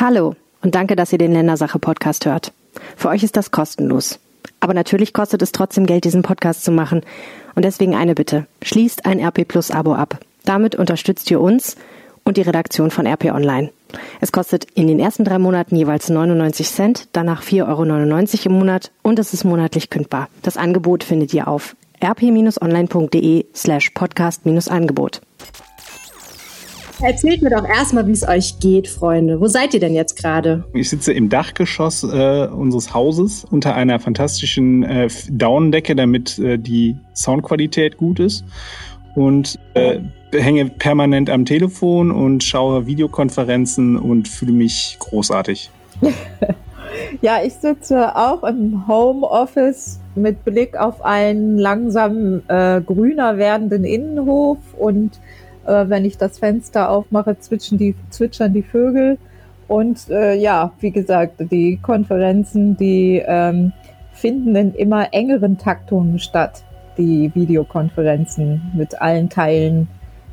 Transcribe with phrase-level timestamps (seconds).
[0.00, 2.52] Hallo und danke, dass ihr den Ländersache-Podcast hört.
[2.96, 4.20] Für euch ist das kostenlos.
[4.60, 7.02] Aber natürlich kostet es trotzdem Geld, diesen Podcast zu machen.
[7.56, 8.46] Und deswegen eine Bitte.
[8.62, 10.20] Schließt ein RP Plus Abo ab.
[10.44, 11.76] Damit unterstützt ihr uns
[12.22, 13.70] und die Redaktion von RP Online.
[14.20, 18.92] Es kostet in den ersten drei Monaten jeweils 99 Cent, danach 4,99 Euro im Monat
[19.02, 20.28] und es ist monatlich kündbar.
[20.42, 25.22] Das Angebot findet ihr auf rp-online.de slash podcast-angebot.
[27.00, 29.40] Erzählt mir doch erstmal, wie es euch geht, Freunde.
[29.40, 30.64] Wo seid ihr denn jetzt gerade?
[30.74, 36.96] Ich sitze im Dachgeschoss äh, unseres Hauses unter einer fantastischen äh, Daunendecke, damit äh, die
[37.14, 38.44] Soundqualität gut ist.
[39.14, 40.00] Und äh,
[40.32, 45.70] hänge permanent am Telefon und schaue Videokonferenzen und fühle mich großartig.
[47.22, 54.58] ja, ich sitze auch im Homeoffice mit Blick auf einen langsam äh, grüner werdenden Innenhof
[54.76, 55.20] und
[55.68, 59.18] äh, wenn ich das Fenster aufmache, zwitschern die, zwitschern die Vögel.
[59.68, 63.72] Und äh, ja, wie gesagt, die Konferenzen, die ähm,
[64.12, 66.64] finden in immer engeren Taktungen statt,
[66.96, 69.88] die Videokonferenzen mit allen Teilen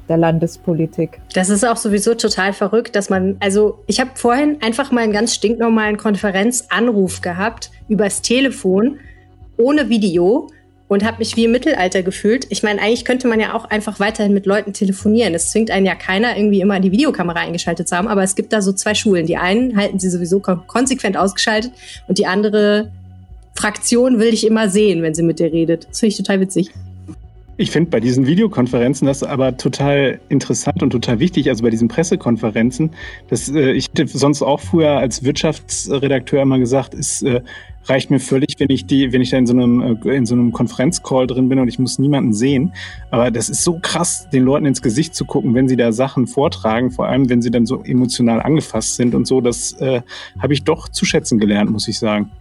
[0.07, 1.19] der Landespolitik.
[1.33, 5.13] Das ist auch sowieso total verrückt, dass man, also ich habe vorhin einfach mal einen
[5.13, 8.99] ganz stinknormalen Konferenzanruf gehabt übers Telefon
[9.57, 10.47] ohne Video
[10.87, 12.45] und habe mich wie im Mittelalter gefühlt.
[12.49, 15.33] Ich meine, eigentlich könnte man ja auch einfach weiterhin mit Leuten telefonieren.
[15.33, 18.53] Es zwingt einen ja keiner, irgendwie immer die Videokamera eingeschaltet zu haben, aber es gibt
[18.53, 19.25] da so zwei Schulen.
[19.25, 21.71] Die einen halten sie sowieso konsequent ausgeschaltet
[22.07, 22.91] und die andere
[23.55, 25.87] Fraktion will dich immer sehen, wenn sie mit dir redet.
[25.89, 26.71] Das finde ich total witzig.
[27.57, 31.87] Ich finde bei diesen Videokonferenzen das aber total interessant und total wichtig, also bei diesen
[31.87, 32.91] Pressekonferenzen,
[33.29, 37.41] dass äh, ich hätte sonst auch früher als Wirtschaftsredakteur immer gesagt, es äh,
[37.85, 40.35] reicht mir völlig, wenn ich die, wenn ich da in so einem äh, in so
[40.35, 42.73] einem Konferenzcall drin bin und ich muss niemanden sehen.
[43.11, 46.27] Aber das ist so krass, den Leuten ins Gesicht zu gucken, wenn sie da Sachen
[46.27, 49.41] vortragen, vor allem wenn sie dann so emotional angefasst sind und so.
[49.41, 50.01] Das äh,
[50.39, 52.31] habe ich doch zu schätzen gelernt, muss ich sagen.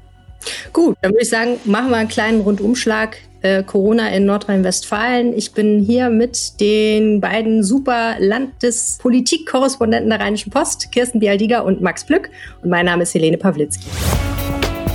[0.73, 5.37] Gut, dann würde ich sagen, machen wir einen kleinen Rundumschlag äh, Corona in Nordrhein-Westfalen.
[5.37, 12.05] Ich bin hier mit den beiden super Landespolitikkorrespondenten der Rheinischen Post, Kirsten Bialdiger und Max
[12.05, 12.31] Plück.
[12.63, 13.87] Und mein Name ist Helene Pawlitzki.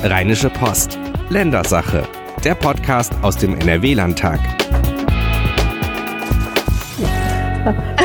[0.02, 0.98] Rheinische Post.
[1.30, 2.08] Ländersache.
[2.46, 4.40] Der Podcast aus dem NRW-Landtag.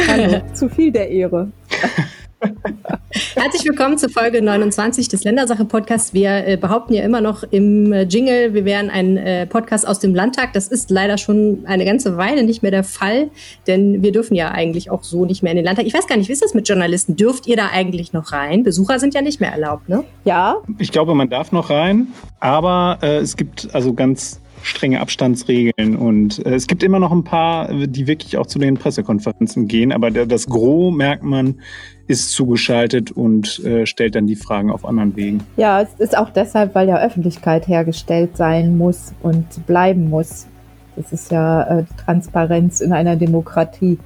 [0.09, 1.53] Hallo, zu viel der Ehre.
[3.35, 6.15] Herzlich willkommen zur Folge 29 des Ländersache-Podcasts.
[6.15, 9.99] Wir äh, behaupten ja immer noch im äh, Jingle, wir wären ein äh, Podcast aus
[9.99, 10.53] dem Landtag.
[10.53, 13.31] Das ist leider schon eine ganze Weile nicht mehr der Fall,
[13.67, 15.87] denn wir dürfen ja eigentlich auch so nicht mehr in den Landtag.
[15.87, 17.17] Ich weiß gar nicht, wie ist das mit Journalisten?
[17.17, 18.63] Dürft ihr da eigentlich noch rein?
[18.63, 20.05] Besucher sind ja nicht mehr erlaubt, ne?
[20.25, 20.57] Ja.
[20.79, 22.09] Ich glaube, man darf noch rein,
[22.41, 27.25] aber äh, es gibt also ganz strenge Abstandsregeln und äh, es gibt immer noch ein
[27.25, 31.61] paar, die wirklich auch zu den Pressekonferenzen gehen, aber der, das Gros merkt man,
[32.07, 35.43] ist zugeschaltet und äh, stellt dann die Fragen auf anderen Wegen.
[35.57, 40.47] Ja, es ist auch deshalb, weil ja Öffentlichkeit hergestellt sein muss und bleiben muss.
[40.97, 43.99] Das ist ja äh, Transparenz in einer Demokratie.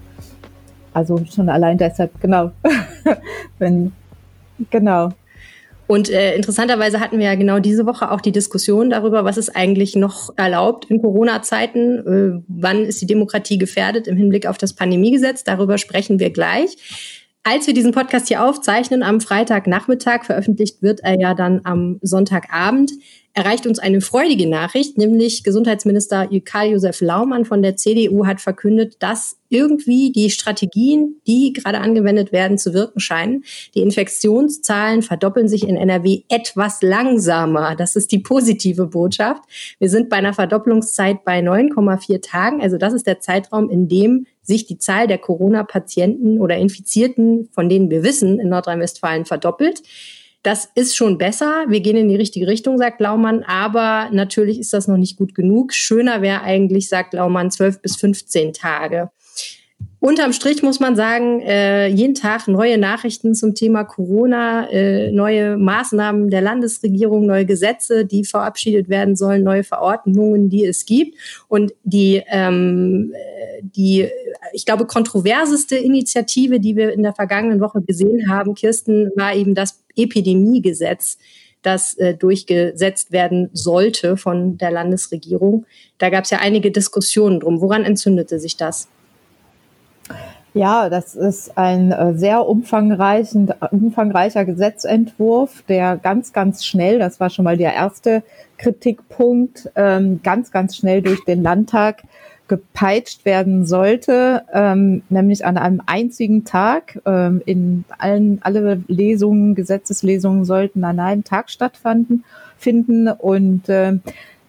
[0.92, 2.50] Also schon allein deshalb, genau.
[3.58, 3.92] Wenn,
[4.70, 5.10] genau.
[5.88, 9.56] Und äh, interessanterweise hatten wir ja genau diese Woche auch die Diskussion darüber, was ist
[9.56, 14.74] eigentlich noch erlaubt in Corona-Zeiten, äh, wann ist die Demokratie gefährdet im Hinblick auf das
[14.74, 15.44] Pandemiegesetz.
[15.44, 16.76] Darüber sprechen wir gleich.
[17.42, 22.92] Als wir diesen Podcast hier aufzeichnen, am Freitagnachmittag, veröffentlicht wird er ja dann am Sonntagabend,
[23.34, 29.36] erreicht uns eine freudige Nachricht, nämlich Gesundheitsminister Karl-Josef Laumann von der CDU hat verkündet, dass
[29.48, 33.44] irgendwie die Strategien, die gerade angewendet werden, zu wirken scheinen.
[33.74, 37.74] Die Infektionszahlen verdoppeln sich in NRW etwas langsamer.
[37.76, 39.42] Das ist die positive Botschaft.
[39.78, 42.60] Wir sind bei einer Verdopplungszeit bei 9,4 Tagen.
[42.60, 47.68] Also das ist der Zeitraum, in dem sich die Zahl der Corona-Patienten oder Infizierten, von
[47.68, 49.82] denen wir wissen, in Nordrhein-Westfalen verdoppelt.
[50.42, 51.64] Das ist schon besser.
[51.68, 53.42] Wir gehen in die richtige Richtung, sagt Laumann.
[53.42, 55.74] Aber natürlich ist das noch nicht gut genug.
[55.74, 59.10] Schöner wäre eigentlich, sagt Laumann, 12 bis 15 Tage.
[60.00, 65.56] Unterm Strich muss man sagen, äh, jeden Tag neue Nachrichten zum Thema Corona, äh, neue
[65.56, 71.18] Maßnahmen der Landesregierung, neue Gesetze, die verabschiedet werden sollen, neue Verordnungen, die es gibt.
[71.48, 73.12] Und die, ähm,
[73.60, 74.08] die,
[74.52, 79.56] ich glaube, kontroverseste Initiative, die wir in der vergangenen Woche gesehen haben, Kirsten, war eben
[79.56, 81.18] das Epidemiegesetz
[81.62, 85.66] das äh, durchgesetzt werden sollte von der Landesregierung.
[85.98, 87.60] Da gab es ja einige Diskussionen drum.
[87.60, 88.88] Woran entzündete sich das?
[90.54, 97.44] Ja, das ist ein äh, sehr umfangreicher Gesetzentwurf, der ganz, ganz schnell, das war schon
[97.44, 98.22] mal der erste
[98.56, 102.02] Kritikpunkt, ähm, ganz, ganz schnell durch den Landtag
[102.48, 106.98] gepeitscht werden sollte, ähm, nämlich an einem einzigen Tag.
[107.04, 112.24] Ähm, in allen alle Lesungen, Gesetzeslesungen sollten an einem Tag stattfinden.
[112.56, 113.68] Finden und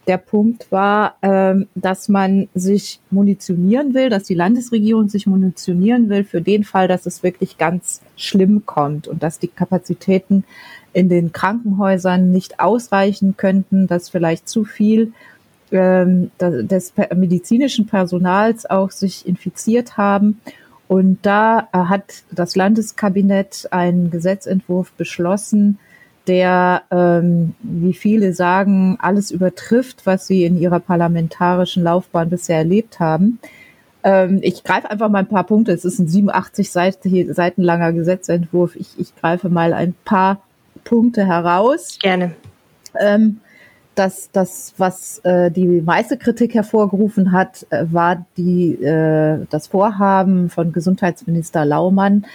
[0.09, 6.23] der Punkt war, ähm, dass man sich munitionieren will, dass die Landesregierung sich munitionieren will
[6.23, 10.45] für den Fall, dass es wirklich ganz schlimm kommt und dass die Kapazitäten
[10.93, 15.13] in den Krankenhäusern nicht ausreichen könnten, dass vielleicht zu viel
[15.71, 20.41] ähm, des medizinischen Personals auch sich infiziert haben.
[20.87, 25.77] Und da hat das Landeskabinett einen Gesetzentwurf beschlossen,
[26.29, 32.99] der, ähm, wie viele sagen, alles übertrifft, was sie in ihrer parlamentarischen Laufbahn bisher erlebt
[32.99, 33.39] haben.
[34.03, 35.71] Ähm, ich greife einfach mal ein paar Punkte.
[35.71, 38.75] Es ist ein 87 Seiten, Seiten langer Gesetzentwurf.
[38.75, 40.43] Ich, ich greife mal ein paar
[40.83, 41.97] Punkte heraus.
[41.99, 42.35] Gerne.
[42.99, 43.39] Ähm,
[43.95, 50.51] das, das, was äh, die meiste Kritik hervorgerufen hat, äh, war die, äh, das Vorhaben
[50.51, 52.25] von Gesundheitsminister Laumann,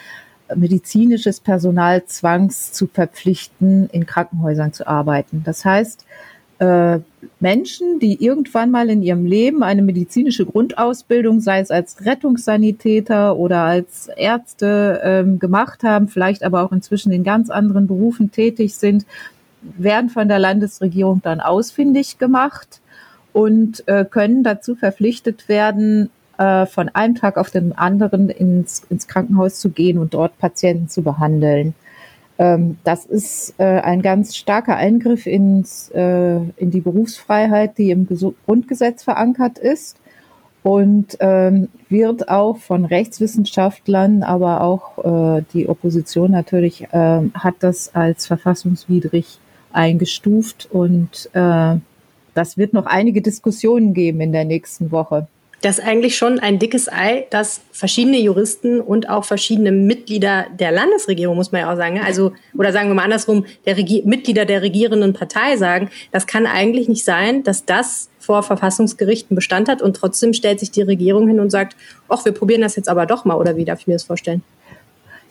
[0.54, 5.42] medizinisches Personal zwangs zu verpflichten, in Krankenhäusern zu arbeiten.
[5.44, 6.04] Das heißt,
[6.58, 7.00] äh,
[7.40, 13.62] Menschen, die irgendwann mal in ihrem Leben eine medizinische Grundausbildung, sei es als Rettungssanitäter oder
[13.62, 19.04] als Ärzte ähm, gemacht haben, vielleicht aber auch inzwischen in ganz anderen Berufen tätig sind,
[19.62, 22.80] werden von der Landesregierung dann ausfindig gemacht
[23.32, 29.06] und äh, können dazu verpflichtet werden, äh, von einem Tag auf den anderen ins, ins
[29.06, 31.74] Krankenhaus zu gehen und dort Patienten zu behandeln.
[32.38, 38.08] Ähm, das ist äh, ein ganz starker Eingriff ins, äh, in die Berufsfreiheit, die im
[38.46, 39.96] Grundgesetz verankert ist
[40.64, 47.94] und ähm, wird auch von Rechtswissenschaftlern, aber auch äh, die Opposition natürlich äh, hat das
[47.94, 49.38] als verfassungswidrig
[49.72, 51.76] eingestuft und äh,
[52.34, 55.28] das wird noch einige Diskussionen geben in der nächsten Woche.
[55.64, 61.36] Das eigentlich schon ein dickes Ei, dass verschiedene Juristen und auch verschiedene Mitglieder der Landesregierung,
[61.36, 64.60] muss man ja auch sagen, also, oder sagen wir mal andersrum, der Regier Mitglieder der
[64.60, 69.96] regierenden Partei sagen, das kann eigentlich nicht sein, dass das vor Verfassungsgerichten Bestand hat und
[69.96, 71.76] trotzdem stellt sich die Regierung hin und sagt,
[72.10, 74.42] ach, wir probieren das jetzt aber doch mal, oder wie darf ich mir das vorstellen?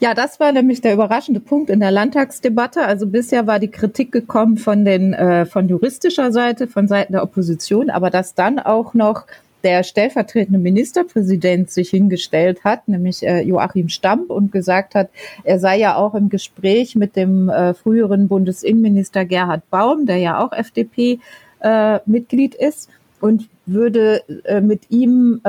[0.00, 2.84] Ja, das war nämlich der überraschende Punkt in der Landtagsdebatte.
[2.84, 7.22] Also bisher war die Kritik gekommen von den äh, von juristischer Seite, von Seiten der
[7.22, 9.26] Opposition, aber dass dann auch noch
[9.64, 15.08] der stellvertretende Ministerpräsident sich hingestellt hat, nämlich äh, Joachim Stamp, und gesagt hat,
[15.42, 20.38] er sei ja auch im Gespräch mit dem äh, früheren Bundesinnenminister Gerhard Baum, der ja
[20.38, 22.90] auch FDP-Mitglied äh, ist,
[23.20, 24.22] und würde
[24.60, 25.40] mit ihm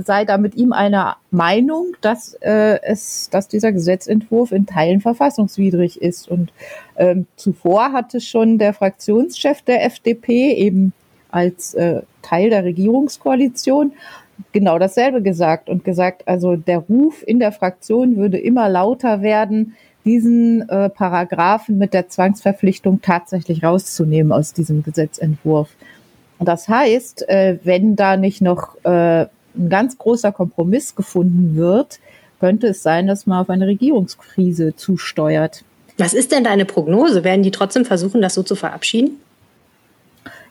[0.00, 6.02] sei da mit ihm einer Meinung, dass äh, es, dass dieser Gesetzentwurf in Teilen verfassungswidrig
[6.02, 6.28] ist.
[6.28, 6.52] Und
[6.96, 10.92] ähm, zuvor hatte schon der Fraktionschef der FDP eben
[11.30, 13.92] als äh, Teil der Regierungskoalition
[14.52, 19.74] genau dasselbe gesagt und gesagt, also der Ruf in der Fraktion würde immer lauter werden,
[20.04, 25.68] diesen äh, Paragraphen mit der Zwangsverpflichtung tatsächlich rauszunehmen aus diesem Gesetzentwurf.
[26.40, 29.26] Das heißt, äh, wenn da nicht noch äh,
[29.56, 31.98] ein ganz großer Kompromiss gefunden wird,
[32.40, 35.64] könnte es sein, dass man auf eine Regierungskrise zusteuert.
[35.98, 37.24] Was ist denn deine Prognose?
[37.24, 39.18] Werden die trotzdem versuchen, das so zu verabschieden?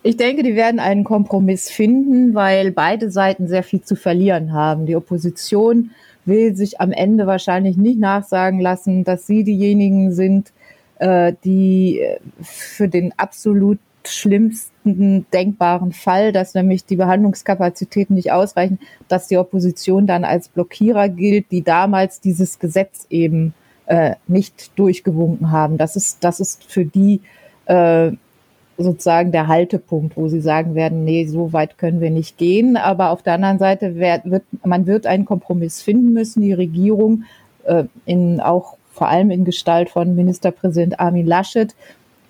[0.04, 4.86] Ich denke, die werden einen Kompromiss finden, weil beide Seiten sehr viel zu verlieren haben.
[4.86, 5.92] Die Opposition
[6.26, 10.52] will sich am Ende wahrscheinlich nicht nachsagen lassen, dass sie diejenigen sind,
[11.00, 12.02] äh, die
[12.42, 20.08] für den absolut schlimmsten denkbaren Fall, dass nämlich die Behandlungskapazitäten nicht ausreichen, dass die Opposition
[20.08, 23.54] dann als Blockierer gilt, die damals dieses Gesetz eben
[23.86, 25.78] äh, nicht durchgewunken haben.
[25.78, 27.22] Das ist, das ist für die
[27.66, 28.12] äh,
[28.78, 32.78] sozusagen der Haltepunkt, wo sie sagen werden, nee, so weit können wir nicht gehen.
[32.78, 36.42] Aber auf der anderen Seite wird, wird man wird einen Kompromiss finden müssen.
[36.42, 37.24] Die Regierung
[37.64, 41.76] äh, in auch vor allem in Gestalt von Ministerpräsident Armin Laschet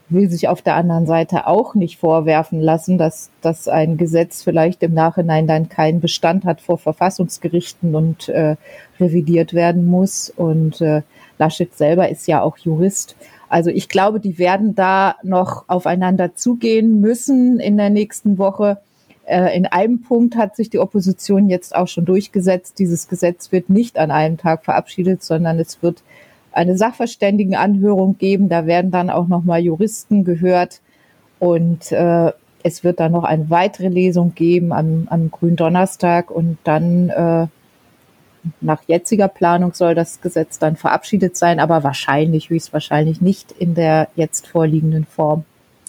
[0.09, 4.83] will sich auf der anderen Seite auch nicht vorwerfen lassen, dass, dass ein Gesetz vielleicht
[4.83, 8.55] im Nachhinein dann keinen Bestand hat vor Verfassungsgerichten und äh,
[8.99, 10.29] revidiert werden muss.
[10.29, 11.01] Und äh,
[11.37, 13.15] Laschet selber ist ja auch Jurist.
[13.49, 18.79] Also ich glaube, die werden da noch aufeinander zugehen müssen in der nächsten Woche.
[19.25, 22.79] Äh, in einem Punkt hat sich die Opposition jetzt auch schon durchgesetzt.
[22.79, 26.03] Dieses Gesetz wird nicht an einem Tag verabschiedet, sondern es wird
[26.51, 28.49] eine Sachverständigenanhörung geben.
[28.49, 30.81] Da werden dann auch nochmal Juristen gehört
[31.39, 32.31] und äh,
[32.63, 37.47] es wird dann noch eine weitere Lesung geben am, am Gründonnerstag und dann äh,
[38.61, 44.07] nach jetziger Planung soll das Gesetz dann verabschiedet sein, aber wahrscheinlich, höchstwahrscheinlich nicht in der
[44.15, 45.45] jetzt vorliegenden Form.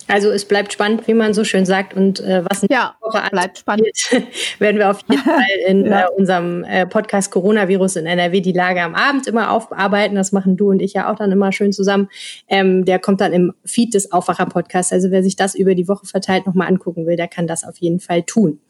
[0.09, 1.95] Also es bleibt spannend, wie man so schön sagt.
[1.95, 3.89] Und äh, was ja, Woche bleibt spannend.
[4.59, 6.07] werden wir auf jeden Fall in ja.
[6.07, 10.17] äh, unserem äh, Podcast Coronavirus in NRW die Lage am Abend immer aufarbeiten.
[10.17, 12.09] Das machen du und ich ja auch dann immer schön zusammen.
[12.49, 14.93] Ähm, der kommt dann im Feed des Aufwacher-Podcasts.
[14.93, 17.77] Also wer sich das über die Woche verteilt nochmal angucken will, der kann das auf
[17.79, 18.61] jeden Fall tun.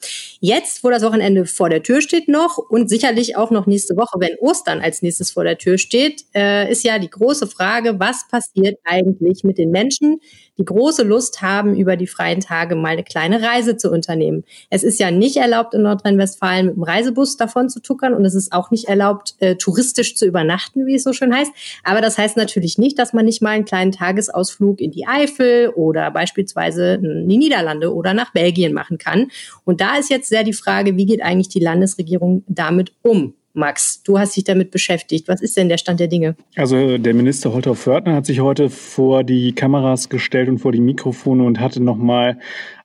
[0.40, 4.18] Jetzt, wo das Wochenende vor der Tür steht noch und sicherlich auch noch nächste Woche,
[4.18, 8.26] wenn Ostern als nächstes vor der Tür steht, äh, ist ja die große Frage, was
[8.28, 10.20] passiert eigentlich mit den Menschen,
[10.58, 14.44] die große Lust haben, über die freien Tage mal eine kleine Reise zu unternehmen.
[14.70, 18.34] Es ist ja nicht erlaubt, in Nordrhein-Westfalen mit dem Reisebus davon zu tuckern und es
[18.34, 21.52] ist auch nicht erlaubt, äh, touristisch zu übernachten, wie es so schön heißt.
[21.84, 25.70] Aber das heißt natürlich nicht, dass man nicht mal einen kleinen Tagesausflug in die Eifel
[25.70, 29.30] oder beispielsweise in die Niederlande oder nach Belgien machen kann.
[29.64, 33.34] Und da ist jetzt sehr die Frage, wie geht eigentlich die Landesregierung damit um?
[33.58, 35.28] Max, du hast dich damit beschäftigt.
[35.28, 36.36] Was ist denn der Stand der Dinge?
[36.56, 40.80] Also der Minister Holter Fördner hat sich heute vor die Kameras gestellt und vor die
[40.80, 42.38] Mikrofone und hatte nochmal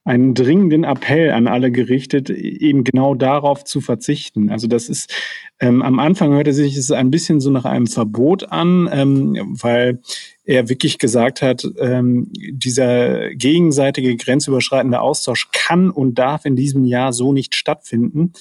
[0.05, 4.49] einen dringenden Appell an alle gerichtet, eben genau darauf zu verzichten.
[4.49, 5.13] Also das ist,
[5.61, 10.01] ähm, am Anfang hörte sich es ein bisschen so nach einem Verbot an, ähm, weil
[10.43, 17.13] er wirklich gesagt hat, ähm, dieser gegenseitige grenzüberschreitende Austausch kann und darf in diesem Jahr
[17.13, 18.33] so nicht stattfinden.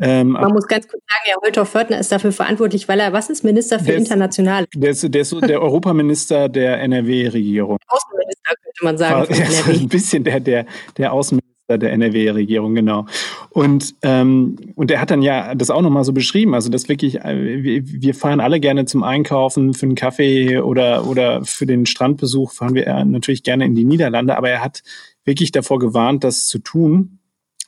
[0.00, 3.44] Ähm, Man muss ganz kurz sagen, Herr Holter-Fördner ist dafür verantwortlich, weil er, was ist
[3.44, 4.66] Minister für Internationale?
[4.74, 7.78] Der ist, der, ist der Europaminister der NRW-Regierung.
[7.88, 9.34] Außenminister könnte man sagen.
[9.34, 13.06] Ja, so ein bisschen der, der, der Außenminister der NRW-Regierung, genau.
[13.50, 17.20] Und, ähm, und er hat dann ja das auch nochmal so beschrieben, also das wirklich,
[17.20, 22.52] äh, wir, fahren alle gerne zum Einkaufen für einen Kaffee oder, oder für den Strandbesuch
[22.52, 24.82] fahren wir natürlich gerne in die Niederlande, aber er hat
[25.24, 27.18] wirklich davor gewarnt, das zu tun.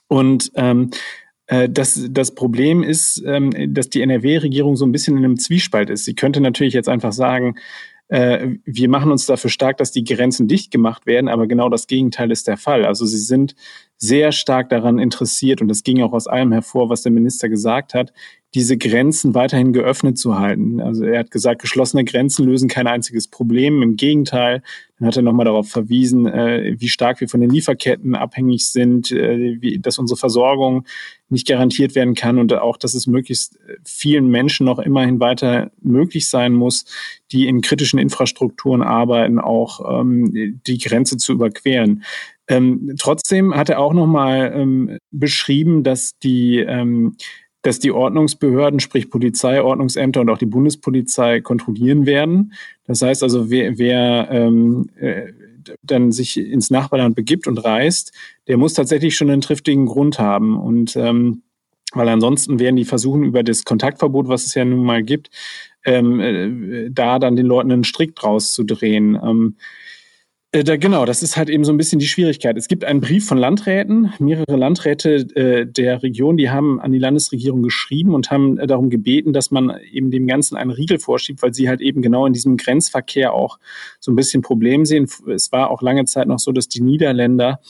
[0.08, 0.96] Und ähm, äh,
[1.68, 6.04] das, das Problem ist, ähm, dass die NRW-Regierung so ein bisschen in einem Zwiespalt ist.
[6.04, 7.56] Sie könnte natürlich jetzt einfach sagen,
[8.10, 11.86] äh, wir machen uns dafür stark, dass die Grenzen dicht gemacht werden, aber genau das
[11.86, 12.84] Gegenteil ist der Fall.
[12.84, 13.54] Also sie sind
[13.96, 17.94] sehr stark daran interessiert, und das ging auch aus allem hervor, was der Minister gesagt
[17.94, 18.12] hat,
[18.54, 20.80] diese Grenzen weiterhin geöffnet zu halten.
[20.80, 23.80] Also er hat gesagt, geschlossene Grenzen lösen kein einziges Problem.
[23.80, 24.62] Im Gegenteil,
[24.98, 29.12] dann hat er nochmal darauf verwiesen, äh, wie stark wir von den Lieferketten abhängig sind,
[29.12, 30.84] äh, wie, dass unsere Versorgung
[31.28, 36.28] nicht garantiert werden kann und auch, dass es möglichst vielen Menschen noch immerhin weiter möglich
[36.28, 36.86] sein muss,
[37.30, 42.02] die in kritischen Infrastrukturen arbeiten, auch ähm, die Grenze zu überqueren.
[42.48, 47.14] Ähm, trotzdem hat er auch nochmal ähm, beschrieben, dass die ähm,
[47.62, 52.54] dass die Ordnungsbehörden, sprich Polizei, Ordnungsämter und auch die Bundespolizei kontrollieren werden.
[52.86, 55.32] Das heißt also, wer, wer ähm, äh,
[55.82, 58.12] dann sich ins Nachbarland begibt und reist,
[58.48, 60.58] der muss tatsächlich schon einen triftigen Grund haben.
[60.58, 61.42] Und ähm,
[61.92, 65.30] weil ansonsten werden die versuchen, über das Kontaktverbot, was es ja nun mal gibt,
[65.84, 69.18] ähm, äh, da dann den Leuten einen Strick draus zu drehen.
[69.22, 69.62] Ähm, äh,
[70.52, 72.56] da, genau, das ist halt eben so ein bisschen die Schwierigkeit.
[72.56, 76.98] Es gibt einen Brief von Landräten, mehrere Landräte äh, der Region, die haben an die
[76.98, 81.40] Landesregierung geschrieben und haben äh, darum gebeten, dass man eben dem Ganzen einen Riegel vorschiebt,
[81.42, 83.60] weil sie halt eben genau in diesem Grenzverkehr auch
[84.00, 85.08] so ein bisschen Problem sehen.
[85.32, 87.60] Es war auch lange Zeit noch so, dass die Niederländer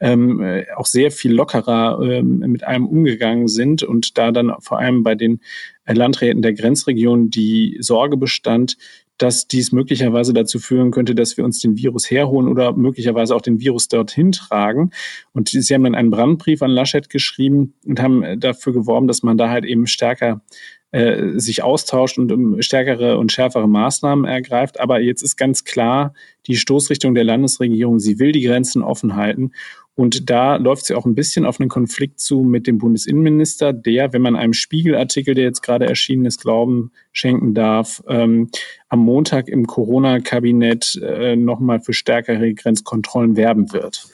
[0.00, 4.80] ähm, äh, auch sehr viel lockerer ähm, mit einem umgegangen sind und da dann vor
[4.80, 5.40] allem bei den
[5.84, 8.76] äh, Landräten der Grenzregion die Sorge bestand,
[9.18, 13.42] dass dies möglicherweise dazu führen könnte, dass wir uns den Virus herholen oder möglicherweise auch
[13.42, 14.90] den Virus dorthin tragen.
[15.32, 19.22] Und sie haben dann einen Brandbrief an Laschet geschrieben und haben äh, dafür geworben, dass
[19.22, 20.42] man da halt eben stärker
[20.90, 24.80] äh, sich austauscht und um, stärkere und schärfere Maßnahmen ergreift.
[24.80, 26.14] Aber jetzt ist ganz klar
[26.46, 27.98] die Stoßrichtung der Landesregierung.
[27.98, 29.52] Sie will die Grenzen offen halten.
[29.96, 34.12] Und da läuft sie auch ein bisschen auf einen Konflikt zu mit dem Bundesinnenminister, der,
[34.12, 38.50] wenn man einem Spiegelartikel, der jetzt gerade erschienen ist, Glauben schenken darf, ähm,
[38.88, 44.08] am Montag im Corona-Kabinett äh, nochmal für stärkere Grenzkontrollen werben wird.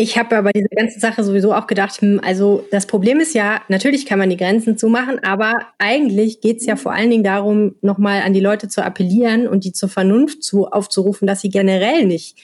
[0.00, 3.62] Ich habe aber diese ganze Sache sowieso auch gedacht, hm, also das Problem ist ja,
[3.66, 7.74] natürlich kann man die Grenzen zumachen, aber eigentlich geht es ja vor allen Dingen darum,
[7.80, 12.06] nochmal an die Leute zu appellieren und die zur Vernunft zu, aufzurufen, dass sie generell
[12.06, 12.38] nicht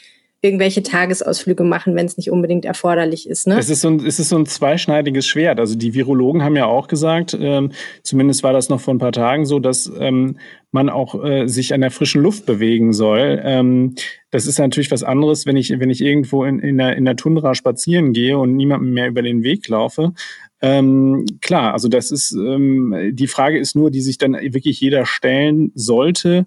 [0.44, 3.46] irgendwelche Tagesausflüge machen, wenn es nicht unbedingt erforderlich ist.
[3.46, 3.58] Ne?
[3.58, 5.58] Es, ist so ein, es ist so ein zweischneidiges Schwert.
[5.58, 7.72] Also die Virologen haben ja auch gesagt, ähm,
[8.02, 10.36] zumindest war das noch vor ein paar Tagen so, dass ähm,
[10.70, 13.40] man auch äh, sich an der frischen Luft bewegen soll.
[13.42, 13.94] Ähm,
[14.30, 17.16] das ist natürlich was anderes, wenn ich, wenn ich irgendwo in, in, der, in der
[17.16, 20.12] Tundra spazieren gehe und niemandem mehr über den Weg laufe.
[20.60, 25.04] Ähm, klar, also das ist ähm, die Frage ist nur, die sich dann wirklich jeder
[25.04, 26.46] stellen sollte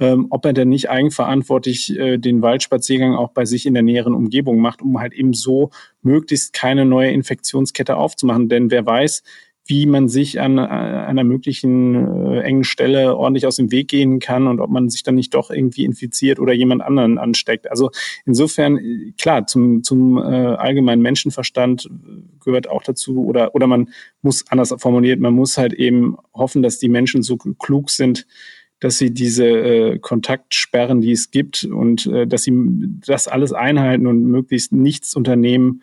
[0.00, 4.14] ähm, ob er denn nicht eigenverantwortlich äh, den Waldspaziergang auch bei sich in der näheren
[4.14, 5.70] Umgebung macht, um halt eben so
[6.02, 8.48] möglichst keine neue Infektionskette aufzumachen.
[8.48, 9.22] Denn wer weiß,
[9.68, 11.94] wie man sich an, einer möglichen
[12.32, 15.34] äh, engen Stelle ordentlich aus dem Weg gehen kann und ob man sich dann nicht
[15.34, 17.70] doch irgendwie infiziert oder jemand anderen ansteckt.
[17.70, 17.90] Also
[18.24, 18.80] insofern,
[19.18, 21.90] klar, zum, zum äh, allgemeinen Menschenverstand
[22.40, 23.90] gehört auch dazu, oder, oder man
[24.22, 28.26] muss anders formuliert, man muss halt eben hoffen, dass die Menschen so klug sind,
[28.80, 32.52] dass sie diese äh, Kontaktsperren, die es gibt, und äh, dass sie
[33.06, 35.82] das alles einhalten und möglichst nichts unternehmen,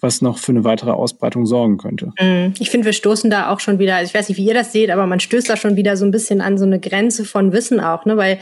[0.00, 2.12] was noch für eine weitere Ausbreitung sorgen könnte.
[2.18, 4.54] Mm, ich finde, wir stoßen da auch schon wieder, also ich weiß nicht, wie ihr
[4.54, 7.24] das seht, aber man stößt da schon wieder so ein bisschen an so eine Grenze
[7.24, 8.16] von Wissen auch, ne?
[8.16, 8.38] Weil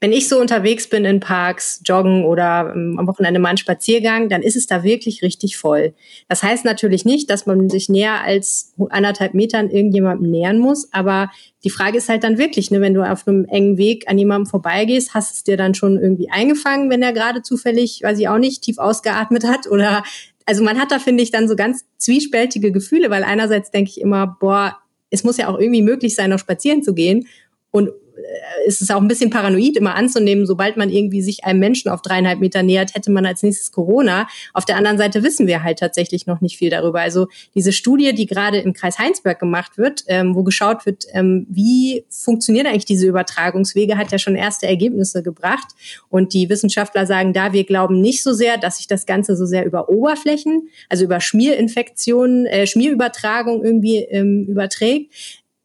[0.00, 4.28] wenn ich so unterwegs bin in Parks, joggen oder ähm, am Wochenende mal einen Spaziergang,
[4.28, 5.92] dann ist es da wirklich richtig voll.
[6.28, 11.30] Das heißt natürlich nicht, dass man sich näher als anderthalb Metern irgendjemandem nähern muss, aber
[11.64, 14.46] die Frage ist halt dann wirklich, ne, wenn du auf einem engen Weg an jemandem
[14.46, 18.38] vorbeigehst, hast es dir dann schon irgendwie eingefangen, wenn er gerade zufällig, weiß ich auch
[18.38, 20.04] nicht, tief ausgeatmet hat oder
[20.46, 24.00] also man hat da, finde ich, dann so ganz zwiespältige Gefühle, weil einerseits denke ich
[24.00, 24.78] immer, boah,
[25.10, 27.26] es muss ja auch irgendwie möglich sein, noch spazieren zu gehen.
[27.70, 27.90] Und
[28.66, 32.02] ist es auch ein bisschen paranoid, immer anzunehmen, sobald man irgendwie sich einem Menschen auf
[32.02, 34.28] dreieinhalb Meter nähert, hätte man als nächstes Corona.
[34.52, 37.00] Auf der anderen Seite wissen wir halt tatsächlich noch nicht viel darüber.
[37.00, 41.46] Also diese Studie, die gerade im Kreis Heinsberg gemacht wird, ähm, wo geschaut wird, ähm,
[41.48, 45.68] wie funktionieren eigentlich diese Übertragungswege, hat ja schon erste Ergebnisse gebracht.
[46.08, 49.46] Und die Wissenschaftler sagen da, wir glauben nicht so sehr, dass sich das Ganze so
[49.46, 55.12] sehr über Oberflächen, also über Schmierinfektionen, äh, Schmierübertragung irgendwie ähm, überträgt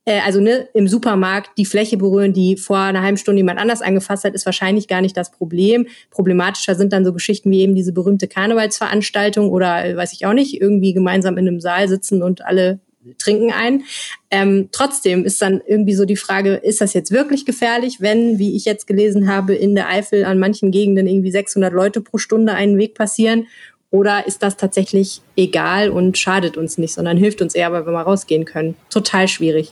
[0.05, 3.81] äh, also ne, im Supermarkt die Fläche berühren, die vor einer halben Stunde jemand anders
[3.81, 5.88] angefasst hat, ist wahrscheinlich gar nicht das Problem.
[6.12, 10.33] Problematischer sind dann so Geschichten wie eben diese berühmte Karnevalsveranstaltung oder äh, weiß ich auch
[10.33, 12.79] nicht, irgendwie gemeinsam in einem Saal sitzen und alle
[13.17, 13.83] trinken ein.
[14.31, 18.55] Ähm, trotzdem ist dann irgendwie so die Frage, ist das jetzt wirklich gefährlich, wenn, wie
[18.55, 22.53] ich jetzt gelesen habe, in der Eifel an manchen Gegenden irgendwie 600 Leute pro Stunde
[22.53, 23.48] einen Weg passieren?
[23.91, 27.93] Oder ist das tatsächlich egal und schadet uns nicht, sondern hilft uns eher, weil wir
[27.93, 28.75] mal rausgehen können?
[28.89, 29.72] Total schwierig.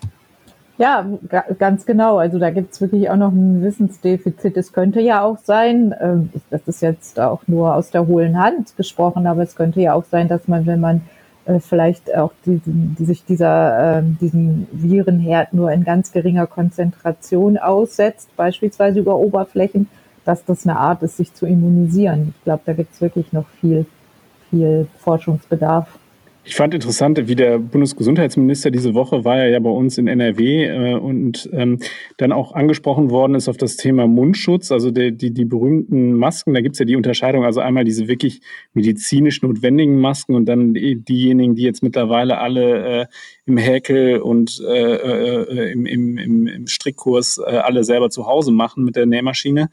[0.81, 1.05] Ja,
[1.59, 2.17] ganz genau.
[2.17, 4.57] Also da gibt es wirklich auch noch ein Wissensdefizit.
[4.57, 6.15] Es könnte ja auch sein, äh,
[6.49, 10.05] das ist jetzt auch nur aus der hohlen Hand gesprochen, aber es könnte ja auch
[10.05, 11.01] sein, dass man, wenn man
[11.45, 17.59] äh, vielleicht auch diesen, die sich dieser, äh, diesen Virenherd nur in ganz geringer Konzentration
[17.59, 19.87] aussetzt, beispielsweise über Oberflächen,
[20.25, 22.33] dass das eine Art ist, sich zu immunisieren.
[22.35, 23.85] Ich glaube, da gibt es wirklich noch viel,
[24.49, 25.99] viel Forschungsbedarf.
[26.43, 30.95] Ich fand interessant, wie der Bundesgesundheitsminister diese Woche war ja bei uns in NRW äh,
[30.95, 31.77] und ähm,
[32.17, 36.55] dann auch angesprochen worden ist auf das Thema Mundschutz, also die, die, die berühmten Masken.
[36.55, 38.41] Da gibt's ja die Unterscheidung, also einmal diese wirklich
[38.73, 43.05] medizinisch notwendigen Masken und dann die, diejenigen, die jetzt mittlerweile alle äh,
[43.45, 48.51] im Häkel und äh, äh, im, im, im, im Strickkurs äh, alle selber zu Hause
[48.51, 49.69] machen mit der Nähmaschine.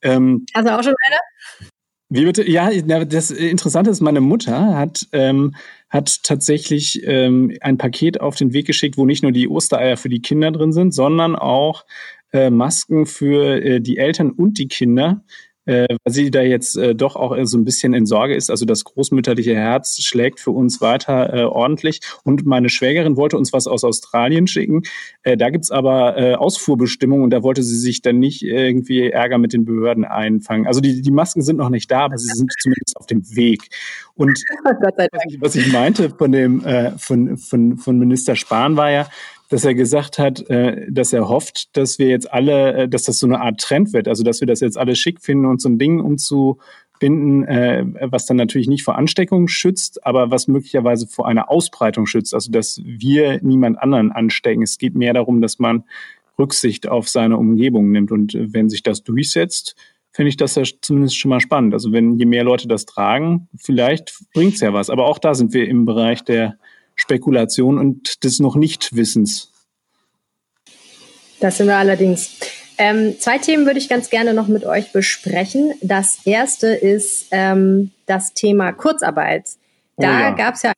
[0.00, 1.70] Ähm, also auch schon eine?
[2.08, 2.48] Wie bitte?
[2.48, 2.70] Ja,
[3.04, 5.54] das Interessante ist, meine Mutter hat ähm,
[5.88, 10.08] hat tatsächlich ähm, ein Paket auf den Weg geschickt, wo nicht nur die Ostereier für
[10.08, 11.84] die Kinder drin sind, sondern auch
[12.32, 15.24] äh, Masken für äh, die Eltern und die Kinder,
[15.66, 18.50] äh, weil sie da jetzt äh, doch auch so ein bisschen in Sorge ist.
[18.50, 22.00] Also das großmütterliche Herz schlägt für uns weiter äh, ordentlich.
[22.24, 24.82] Und meine Schwägerin wollte uns was aus Australien schicken.
[25.22, 29.38] Äh, da gibt's aber äh, Ausfuhrbestimmungen und da wollte sie sich dann nicht irgendwie Ärger
[29.38, 30.66] mit den Behörden einfangen.
[30.66, 33.68] Also die, die Masken sind noch nicht da, aber sie sind zumindest auf dem Weg.
[34.14, 34.42] Und
[35.40, 39.08] was ich meinte von dem äh, von, von, von Minister Spahn war ja,
[39.48, 43.18] dass er gesagt hat, äh, dass er hofft, dass wir jetzt alle, äh, dass das
[43.18, 45.68] so eine Art Trend wird, also dass wir das jetzt alle schick finden, uns so
[45.68, 51.28] ein Ding umzubinden, äh, was dann natürlich nicht vor Ansteckung schützt, aber was möglicherweise vor
[51.28, 54.62] einer Ausbreitung schützt, also dass wir niemand anderen anstecken.
[54.62, 55.84] Es geht mehr darum, dass man
[56.38, 59.76] Rücksicht auf seine Umgebung nimmt und wenn sich das durchsetzt,
[60.12, 61.74] finde ich das ja zumindest schon mal spannend.
[61.74, 64.88] Also wenn je mehr Leute das tragen, vielleicht bringt's ja was.
[64.88, 66.56] Aber auch da sind wir im Bereich der
[66.96, 69.52] Spekulation und des noch Nichtwissens.
[71.38, 72.38] Das sind wir allerdings.
[72.78, 75.74] Ähm, zwei Themen würde ich ganz gerne noch mit euch besprechen.
[75.82, 79.50] Das erste ist ähm, das Thema Kurzarbeit.
[79.96, 80.30] Da oh ja.
[80.30, 80.72] gab es ja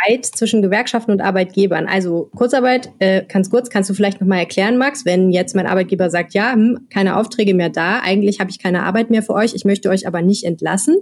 [0.00, 1.88] Streit zwischen Gewerkschaften und Arbeitgebern.
[1.88, 6.10] Also Kurzarbeit, äh, ganz kurz, kannst du vielleicht nochmal erklären, Max, wenn jetzt mein Arbeitgeber
[6.10, 9.54] sagt, ja, hm, keine Aufträge mehr da, eigentlich habe ich keine Arbeit mehr für euch,
[9.54, 10.96] ich möchte euch aber nicht entlassen.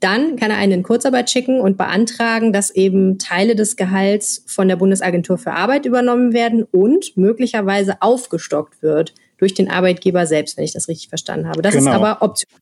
[0.00, 4.66] Dann kann er einen in Kurzarbeit schicken und beantragen, dass eben Teile des Gehalts von
[4.66, 10.64] der Bundesagentur für Arbeit übernommen werden und möglicherweise aufgestockt wird durch den Arbeitgeber selbst, wenn
[10.64, 11.62] ich das richtig verstanden habe.
[11.62, 11.90] Das genau.
[11.90, 12.60] ist aber optional.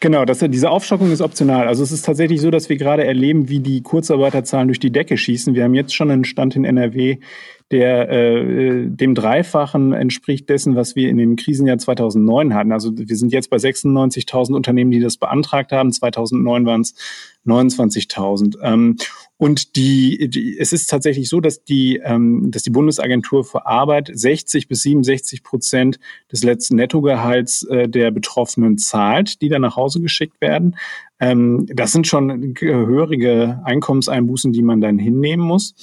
[0.00, 1.68] Genau, das, diese Aufstockung ist optional.
[1.68, 5.16] Also es ist tatsächlich so, dass wir gerade erleben, wie die Kurzarbeiterzahlen durch die Decke
[5.16, 5.54] schießen.
[5.54, 7.18] Wir haben jetzt schon einen Stand in NRW,
[7.70, 12.72] der äh, dem Dreifachen entspricht dessen, was wir in dem Krisenjahr 2009 hatten.
[12.72, 15.92] Also wir sind jetzt bei 96.000 Unternehmen, die das beantragt haben.
[15.92, 16.94] 2009 waren es
[17.46, 18.56] 29.000.
[18.62, 18.96] Ähm,
[19.36, 24.10] und die, die, es ist tatsächlich so, dass die, ähm, dass die Bundesagentur für Arbeit
[24.12, 25.98] 60 bis 67 Prozent
[26.30, 30.76] des letzten Nettogehalts äh, der Betroffenen zahlt, die dann nach Hause geschickt werden.
[31.18, 35.74] Ähm, das sind schon gehörige Einkommenseinbußen, die man dann hinnehmen muss.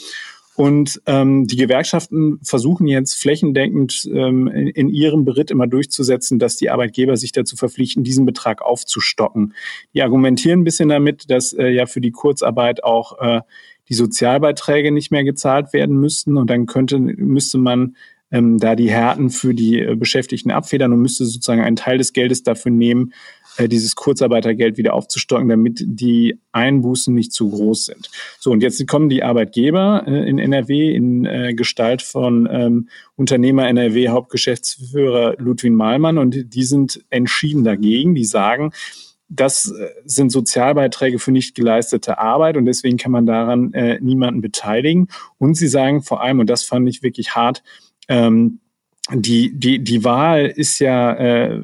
[0.62, 6.56] Und ähm, die Gewerkschaften versuchen jetzt flächendeckend ähm, in, in, ihrem Beritt immer durchzusetzen, dass
[6.56, 9.56] die Arbeitgeber sich dazu verpflichten, diesen Betrag aufzustocken.
[9.96, 13.42] Die argumentieren ein bisschen damit, dass äh, ja für die Kurzarbeit auch äh,
[13.90, 17.96] die Sozialbeiträge nicht mehr gezahlt werden müssten und dann könnte müsste man
[18.32, 22.14] ähm, da die Härten für die äh, Beschäftigten abfedern und müsste sozusagen einen Teil des
[22.14, 23.14] Geldes dafür nehmen,
[23.58, 28.10] äh, dieses Kurzarbeitergeld wieder aufzustocken, damit die Einbußen nicht zu groß sind.
[28.40, 33.68] So, und jetzt kommen die Arbeitgeber äh, in NRW in äh, Gestalt von ähm, Unternehmer
[33.68, 38.16] NRW Hauptgeschäftsführer Ludwig Mahlmann und die sind entschieden dagegen.
[38.16, 38.72] Die sagen,
[39.28, 44.42] das äh, sind Sozialbeiträge für nicht geleistete Arbeit und deswegen kann man daran äh, niemanden
[44.42, 45.08] beteiligen.
[45.38, 47.64] Und sie sagen vor allem, und das fand ich wirklich hart,
[48.08, 48.60] ähm,
[49.14, 51.62] die, die, die Wahl ist ja, äh,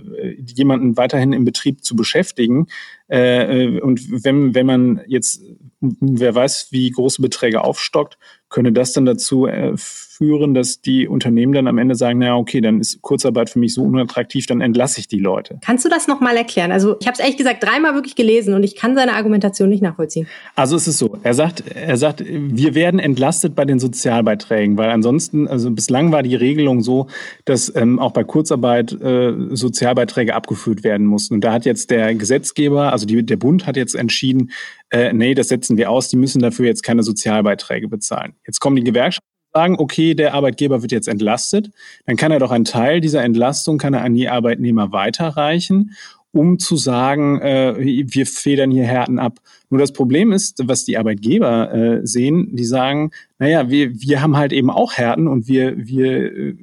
[0.55, 2.67] jemanden weiterhin im Betrieb zu beschäftigen.
[3.07, 5.43] Äh, und wenn, wenn man jetzt,
[5.79, 8.17] wer weiß, wie große Beträge aufstockt,
[8.49, 9.73] könnte das dann dazu äh,
[10.17, 13.73] führen, dass die Unternehmen dann am Ende sagen, na okay, dann ist Kurzarbeit für mich
[13.73, 15.59] so unattraktiv, dann entlasse ich die Leute.
[15.61, 16.71] Kannst du das nochmal erklären?
[16.71, 19.83] Also ich habe es ehrlich gesagt dreimal wirklich gelesen und ich kann seine Argumentation nicht
[19.83, 20.27] nachvollziehen.
[20.55, 24.89] Also es ist so, er sagt, er sagt, wir werden entlastet bei den Sozialbeiträgen, weil
[24.89, 27.07] ansonsten, also bislang war die Regelung so,
[27.45, 31.35] dass ähm, auch bei Kurzarbeit äh, Sozialbeiträge abgeführt werden mussten.
[31.35, 34.51] Und da hat jetzt der Gesetzgeber, also die, der Bund hat jetzt entschieden,
[34.89, 38.33] äh, nee, das setzen wir aus, die müssen dafür jetzt keine Sozialbeiträge bezahlen.
[38.45, 41.71] Jetzt kommen die Gewerkschaften sagen, okay, der Arbeitgeber wird jetzt entlastet,
[42.05, 45.91] dann kann er doch einen Teil dieser Entlastung kann er an die Arbeitnehmer weiterreichen,
[46.31, 49.39] um zu sagen, äh, wir federn hier Härten ab.
[49.69, 54.37] Nur das Problem ist, was die Arbeitgeber äh, sehen, die sagen, naja, wir, wir haben
[54.37, 56.55] halt eben auch Härten und wir, wir äh,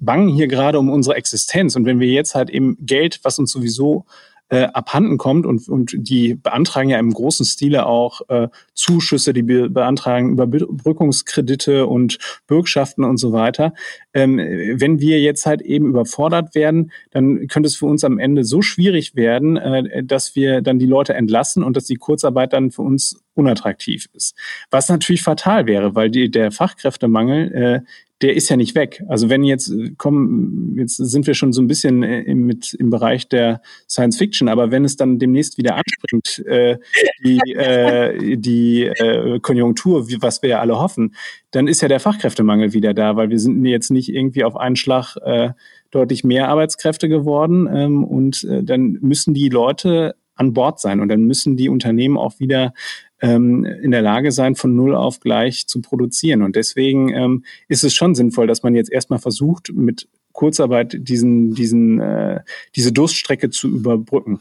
[0.00, 1.76] bangen hier gerade um unsere Existenz.
[1.76, 4.06] Und wenn wir jetzt halt eben Geld, was uns sowieso
[4.50, 9.42] äh, abhanden kommt und, und die beantragen ja im großen Stile auch äh, Zuschüsse, die
[9.42, 13.74] be beantragen Überbrückungskredite und Bürgschaften und so weiter.
[14.14, 18.44] Ähm, wenn wir jetzt halt eben überfordert werden, dann könnte es für uns am Ende
[18.44, 22.70] so schwierig werden, äh, dass wir dann die Leute entlassen und dass die Kurzarbeit dann
[22.70, 24.34] für uns unattraktiv ist.
[24.70, 27.80] Was natürlich fatal wäre, weil die, der Fachkräftemangel äh,
[28.20, 29.02] der ist ja nicht weg.
[29.08, 32.90] Also wenn jetzt kommen, jetzt sind wir schon so ein bisschen äh, im, mit im
[32.90, 36.78] Bereich der Science Fiction, aber wenn es dann demnächst wieder anspringt, äh,
[37.24, 41.14] die, äh, die äh, Konjunktur, wie, was wir ja alle hoffen,
[41.52, 44.76] dann ist ja der Fachkräftemangel wieder da, weil wir sind jetzt nicht irgendwie auf einen
[44.76, 45.50] Schlag äh,
[45.90, 51.08] deutlich mehr Arbeitskräfte geworden ähm, und äh, dann müssen die Leute an Bord sein und
[51.08, 52.72] dann müssen die Unternehmen auch wieder
[53.20, 56.42] ähm, in der Lage sein, von null auf gleich zu produzieren.
[56.42, 61.54] Und deswegen ähm, ist es schon sinnvoll, dass man jetzt erstmal versucht, mit Kurzarbeit diesen,
[61.54, 62.40] diesen, äh,
[62.76, 64.40] diese Durststrecke zu überbrücken.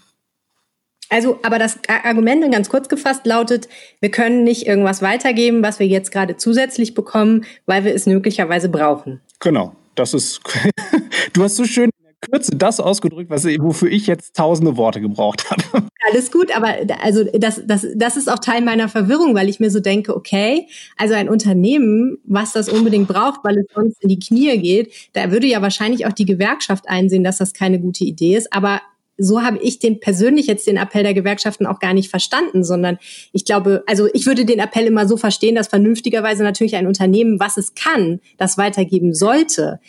[1.09, 3.69] Also, aber das Argument ganz kurz gefasst lautet,
[4.01, 8.69] wir können nicht irgendwas weitergeben, was wir jetzt gerade zusätzlich bekommen, weil wir es möglicherweise
[8.69, 9.21] brauchen.
[9.39, 9.75] Genau.
[9.95, 10.41] Das ist,
[11.33, 11.89] du hast so schön
[12.31, 15.87] Kürze das ausgedrückt, was, wofür ich jetzt tausende Worte gebraucht habe.
[16.09, 19.69] Alles gut, aber also das, das, das ist auch Teil meiner Verwirrung, weil ich mir
[19.69, 24.19] so denke, okay, also ein Unternehmen, was das unbedingt braucht, weil es sonst in die
[24.19, 28.37] Knie geht, da würde ja wahrscheinlich auch die Gewerkschaft einsehen, dass das keine gute Idee
[28.37, 28.53] ist.
[28.53, 28.81] Aber
[29.17, 32.99] so habe ich den persönlich jetzt den Appell der Gewerkschaften auch gar nicht verstanden, sondern
[33.33, 37.39] ich glaube, also ich würde den Appell immer so verstehen, dass vernünftigerweise natürlich ein Unternehmen,
[37.39, 39.79] was es kann, das weitergeben sollte.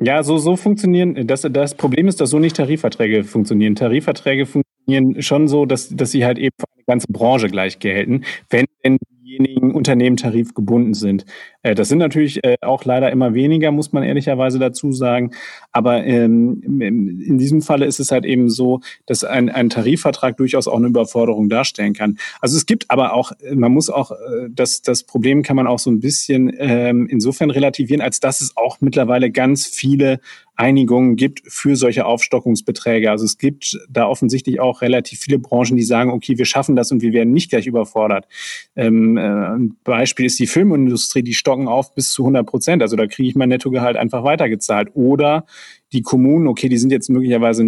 [0.00, 3.74] Ja, so, so funktionieren, das, das Problem ist, dass so nicht Tarifverträge funktionieren.
[3.74, 8.24] Tarifverträge funktionieren schon so, dass, dass sie halt eben für eine ganze Branche gleich gelten,
[8.48, 8.98] wenn denn
[9.38, 11.24] diejenigen Unternehmen tarifgebunden sind.
[11.62, 15.32] Äh, das sind natürlich äh, auch leider immer weniger, muss man ehrlicherweise dazu sagen.
[15.72, 20.68] Aber ähm, in diesem Falle ist es halt eben so, dass ein, ein Tarifvertrag durchaus
[20.68, 22.18] auch eine Überforderung darstellen kann.
[22.40, 25.78] Also es gibt aber auch, man muss auch, äh, das, das Problem kann man auch
[25.78, 30.20] so ein bisschen ähm, insofern relativieren, als dass es auch mittlerweile ganz viele
[30.58, 33.12] Einigungen gibt für solche Aufstockungsbeträge.
[33.12, 36.90] Also es gibt da offensichtlich auch relativ viele Branchen, die sagen, okay, wir schaffen das
[36.90, 38.26] und wir werden nicht gleich überfordert.
[38.74, 42.82] Ähm, äh, ein Beispiel ist die Filmindustrie, die stocken auf bis zu 100 Prozent.
[42.82, 44.90] Also da kriege ich mein Nettogehalt einfach weitergezahlt.
[44.94, 45.46] Oder
[45.92, 47.64] Die Kommunen, okay, die sind jetzt möglicherweise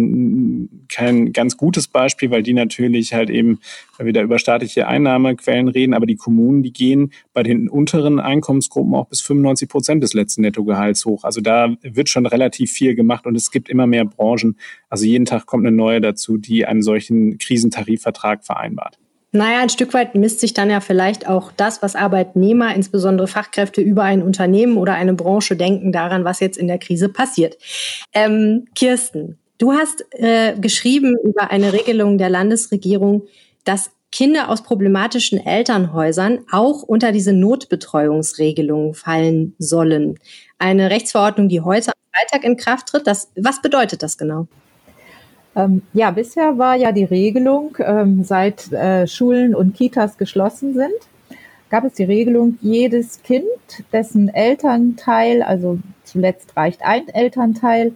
[0.89, 3.59] kein ganz gutes Beispiel, weil die natürlich halt eben
[3.97, 9.07] wieder über staatliche Einnahmequellen reden, aber die Kommunen, die gehen bei den unteren Einkommensgruppen auch
[9.07, 11.23] bis 95 Prozent des letzten Nettogehalts hoch.
[11.23, 14.55] Also da wird schon relativ viel gemacht und es gibt immer mehr Branchen.
[14.89, 19.00] Also jeden Tag kommt eine neue dazu, die einen solchen Krisentarifvertrag vereinbart.
[19.33, 23.79] Naja, ein Stück weit misst sich dann ja vielleicht auch das, was Arbeitnehmer, insbesondere Fachkräfte
[23.79, 27.57] über ein Unternehmen oder eine Branche denken, daran, was jetzt in der Krise passiert.
[28.13, 33.23] Ähm, Kirsten, du hast äh, geschrieben über eine Regelung der Landesregierung,
[33.63, 40.19] dass Kinder aus problematischen Elternhäusern auch unter diese Notbetreuungsregelung fallen sollen.
[40.59, 43.07] Eine Rechtsverordnung, die heute am Freitag in Kraft tritt.
[43.07, 44.47] Das, was bedeutet das genau?
[45.55, 50.93] Ähm, ja, bisher war ja die Regelung, ähm, seit äh, Schulen und Kitas geschlossen sind,
[51.69, 53.45] gab es die Regelung, jedes Kind,
[53.91, 57.93] dessen Elternteil, also zuletzt reicht ein Elternteil,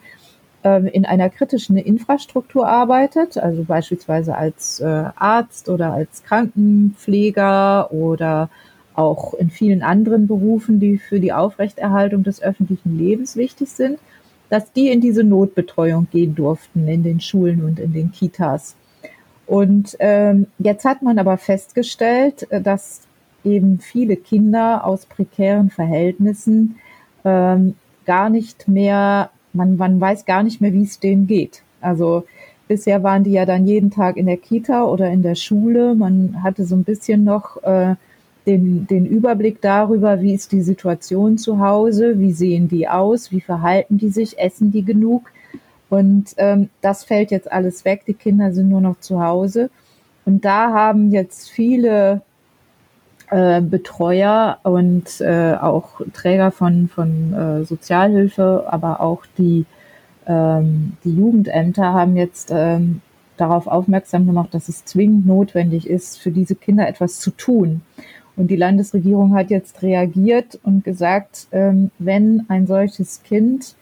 [0.65, 8.49] ähm, in einer kritischen Infrastruktur arbeitet, also beispielsweise als äh, Arzt oder als Krankenpfleger oder
[8.95, 13.99] auch in vielen anderen Berufen, die für die Aufrechterhaltung des öffentlichen Lebens wichtig sind,
[14.49, 18.75] dass die in diese Notbetreuung gehen durften in den Schulen und in den Kitas.
[19.47, 23.01] Und ähm, jetzt hat man aber festgestellt, äh, dass
[23.43, 26.77] eben viele Kinder aus prekären Verhältnissen
[27.23, 31.61] ähm, gar nicht mehr, man, man weiß gar nicht mehr, wie es denen geht.
[31.81, 32.25] Also
[32.67, 35.93] bisher waren die ja dann jeden Tag in der Kita oder in der Schule.
[35.95, 37.95] Man hatte so ein bisschen noch äh,
[38.45, 43.41] den, den Überblick darüber, wie ist die Situation zu Hause, wie sehen die aus, wie
[43.41, 45.31] verhalten die sich, essen die genug.
[45.89, 48.03] Und ähm, das fällt jetzt alles weg.
[48.07, 49.69] Die Kinder sind nur noch zu Hause.
[50.25, 52.21] Und da haben jetzt viele
[53.29, 59.65] äh, Betreuer und äh, auch Träger von, von äh, Sozialhilfe, aber auch die,
[60.27, 63.01] ähm, die Jugendämter haben jetzt ähm,
[63.37, 67.81] darauf aufmerksam gemacht, dass es zwingend notwendig ist, für diese Kinder etwas zu tun.
[68.37, 73.75] Und die Landesregierung hat jetzt reagiert und gesagt, ähm, wenn ein solches Kind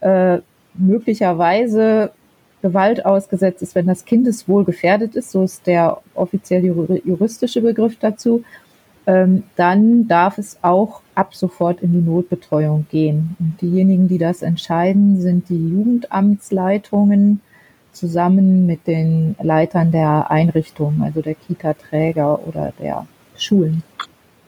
[0.00, 0.38] äh,
[0.74, 2.12] möglicherweise
[2.62, 8.44] Gewalt ausgesetzt ist, wenn das Kindeswohl gefährdet ist, so ist der offiziell juristische Begriff dazu,
[9.06, 13.36] ähm, dann darf es auch ab sofort in die Notbetreuung gehen.
[13.38, 17.40] Und diejenigen, die das entscheiden, sind die Jugendamtsleitungen
[17.92, 23.82] zusammen mit den Leitern der Einrichtungen, also der Kita-Träger oder der Schulen.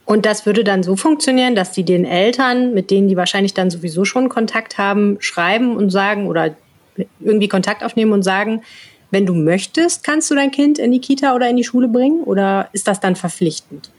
[0.09, 3.69] Und das würde dann so funktionieren, dass die den Eltern, mit denen die wahrscheinlich dann
[3.69, 6.57] sowieso schon Kontakt haben, schreiben und sagen oder
[7.21, 8.63] irgendwie Kontakt aufnehmen und sagen,
[9.11, 12.23] wenn du möchtest, kannst du dein Kind in die Kita oder in die Schule bringen?
[12.23, 13.91] Oder ist das dann verpflichtend?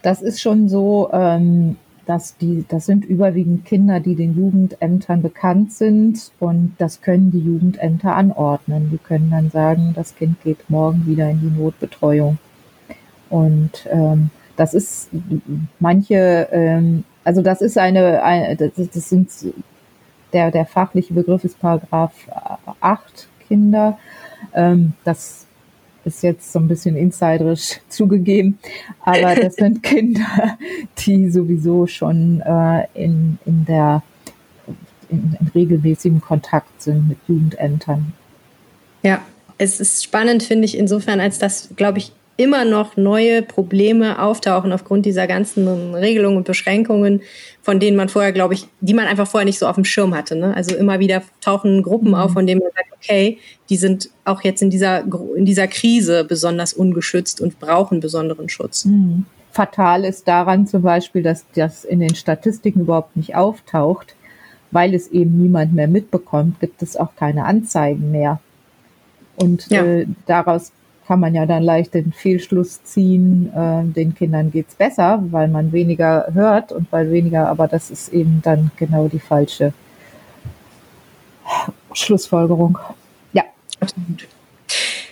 [0.00, 5.74] Das ist schon so, ähm, dass die, das sind überwiegend Kinder, die den Jugendämtern bekannt
[5.74, 8.88] sind und das können die Jugendämter anordnen.
[8.90, 12.38] Die können dann sagen, das Kind geht morgen wieder in die Notbetreuung.
[13.28, 15.08] Und ähm, das ist
[15.78, 19.30] manche, ähm, also das ist eine, eine das, das sind
[20.34, 22.12] der, der fachliche Begriff ist Paragraph
[22.80, 23.98] 8 Kinder.
[24.52, 25.46] Ähm, das
[26.04, 28.58] ist jetzt so ein bisschen insiderisch zugegeben,
[29.02, 30.58] aber das sind Kinder,
[30.98, 34.02] die sowieso schon äh, in, in der
[35.08, 38.12] in, in regelmäßigem Kontakt sind mit Jugendämtern.
[39.02, 39.22] Ja,
[39.56, 44.72] es ist spannend, finde ich, insofern, als das, glaube ich, immer noch neue Probleme auftauchen
[44.72, 47.20] aufgrund dieser ganzen Regelungen und Beschränkungen,
[47.60, 50.14] von denen man vorher, glaube ich, die man einfach vorher nicht so auf dem Schirm
[50.14, 50.36] hatte.
[50.36, 50.56] Ne?
[50.56, 52.34] Also immer wieder tauchen Gruppen auf, mhm.
[52.34, 53.36] von denen man sagt, okay,
[53.68, 55.04] die sind auch jetzt in dieser,
[55.36, 58.86] in dieser Krise besonders ungeschützt und brauchen besonderen Schutz.
[58.86, 59.26] Mhm.
[59.52, 64.14] Fatal ist daran zum Beispiel, dass das in den Statistiken überhaupt nicht auftaucht,
[64.70, 68.40] weil es eben niemand mehr mitbekommt, gibt es auch keine Anzeigen mehr.
[69.36, 69.84] Und ja.
[69.84, 70.72] äh, daraus
[71.10, 75.72] kann man ja dann leicht den Fehlschluss ziehen, äh, den Kindern geht's besser, weil man
[75.72, 79.72] weniger hört und weil weniger, aber das ist eben dann genau die falsche
[81.94, 82.78] Schlussfolgerung.
[83.32, 83.42] Ja.
[83.80, 84.28] Absolut.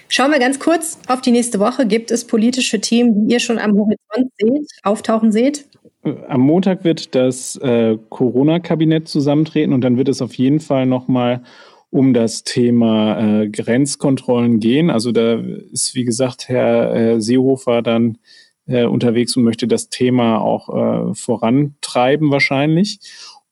[0.06, 1.84] Schauen wir ganz kurz auf die nächste Woche.
[1.84, 5.66] Gibt es politische Themen, die ihr schon am Horizont seht, auftauchen seht?
[6.28, 11.42] Am Montag wird das äh, Corona-Kabinett zusammentreten und dann wird es auf jeden Fall nochmal
[11.90, 14.90] um das Thema äh, Grenzkontrollen gehen.
[14.90, 15.40] Also da
[15.72, 18.18] ist, wie gesagt, Herr äh, Seehofer dann
[18.66, 23.00] äh, unterwegs und möchte das Thema auch äh, vorantreiben wahrscheinlich.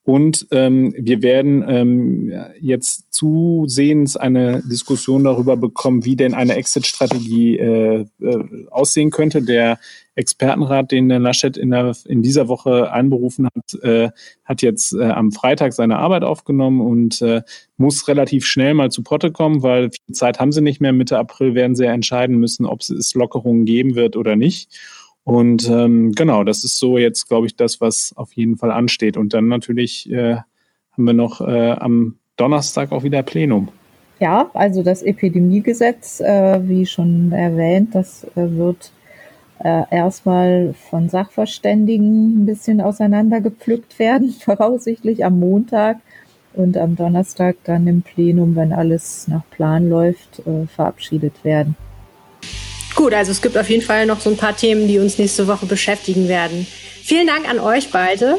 [0.07, 7.59] Und ähm, wir werden ähm, jetzt zusehends eine Diskussion darüber bekommen, wie denn eine Exit-Strategie
[7.59, 9.43] äh, äh, aussehen könnte.
[9.43, 9.81] Der
[10.15, 14.11] Expertenrat, den der Laschet in, der, in dieser Woche einberufen hat, äh,
[14.45, 17.43] hat jetzt äh, am Freitag seine Arbeit aufgenommen und äh,
[17.77, 20.93] muss relativ schnell mal zu Potte kommen, weil viel Zeit haben sie nicht mehr.
[20.93, 24.71] Mitte April werden sie ja entscheiden müssen, ob es Lockerungen geben wird oder nicht.
[25.27, 29.17] Und ähm, genau, das ist so jetzt, glaube ich, das, was auf jeden Fall ansteht.
[29.17, 33.71] Und dann natürlich äh, haben wir noch äh, am Donnerstag auch wieder Plenum.
[34.21, 38.93] Ja, also das Epidemiegesetz, äh, wie schon erwähnt, das äh, wird
[39.59, 45.99] äh, erstmal von Sachverständigen ein bisschen auseinandergepflückt werden, voraussichtlich am Montag
[46.55, 51.75] und am Donnerstag dann im Plenum, wenn alles nach Plan läuft, äh, verabschiedet werden.
[52.97, 55.47] Gut, also es gibt auf jeden Fall noch so ein paar Themen, die uns nächste
[55.47, 56.67] Woche beschäftigen werden.
[57.03, 58.39] Vielen Dank an euch beide.